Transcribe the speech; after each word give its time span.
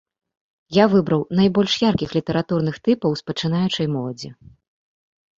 Я 0.75 0.85
выбраў 0.93 1.21
найбольш 1.39 1.75
яркіх 1.89 2.15
літаратурных 2.17 2.79
тыпаў 2.87 3.11
з 3.19 3.27
пачынаючай 3.27 3.87
моладзі. 3.97 4.29